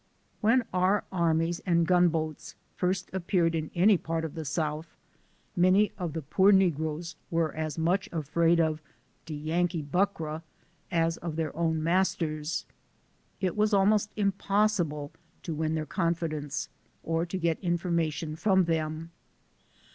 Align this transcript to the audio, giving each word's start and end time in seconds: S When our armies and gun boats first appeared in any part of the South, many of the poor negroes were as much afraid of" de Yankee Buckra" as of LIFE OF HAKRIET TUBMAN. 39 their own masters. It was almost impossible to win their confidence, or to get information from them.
S 0.01 0.37
When 0.41 0.63
our 0.73 1.03
armies 1.11 1.59
and 1.59 1.85
gun 1.85 2.07
boats 2.09 2.55
first 2.75 3.11
appeared 3.13 3.53
in 3.53 3.69
any 3.75 3.97
part 3.97 4.25
of 4.25 4.33
the 4.33 4.45
South, 4.45 4.95
many 5.55 5.91
of 5.95 6.13
the 6.13 6.23
poor 6.23 6.51
negroes 6.51 7.15
were 7.29 7.53
as 7.53 7.77
much 7.77 8.09
afraid 8.11 8.59
of" 8.59 8.81
de 9.27 9.35
Yankee 9.35 9.83
Buckra" 9.83 10.41
as 11.05 11.17
of 11.17 11.37
LIFE 11.37 11.49
OF 11.49 11.53
HAKRIET 11.53 11.53
TUBMAN. 11.53 11.53
39 11.53 11.53
their 11.53 11.59
own 11.61 11.83
masters. 11.83 12.65
It 13.41 13.55
was 13.55 13.73
almost 13.75 14.11
impossible 14.15 15.11
to 15.43 15.53
win 15.53 15.75
their 15.75 15.85
confidence, 15.85 16.67
or 17.03 17.23
to 17.27 17.37
get 17.37 17.59
information 17.59 18.35
from 18.35 18.63
them. 18.65 19.11